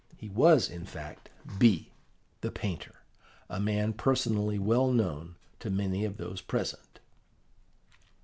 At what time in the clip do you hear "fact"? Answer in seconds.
0.83-1.29